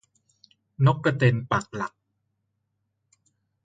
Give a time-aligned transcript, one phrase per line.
[0.85, 1.93] นกกระเต็นปักหลัก